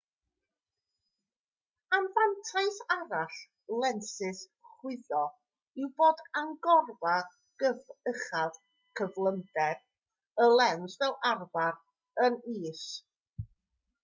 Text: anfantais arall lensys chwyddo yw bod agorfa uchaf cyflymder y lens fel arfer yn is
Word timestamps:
anfantais 1.97 2.77
arall 2.95 3.35
lensys 3.83 4.39
chwyddo 4.69 5.19
yw 5.83 5.89
bod 6.01 6.17
agorfa 6.41 7.13
uchaf 8.11 8.53
cyflymder 9.01 9.77
y 10.47 10.47
lens 10.57 10.91
fel 11.03 11.15
arfer 11.33 11.73
yn 12.29 12.33
is 12.65 12.83